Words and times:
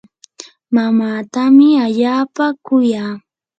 mamaatami 0.75 1.67
allaapa 1.85 2.45
kuya. 2.65 3.05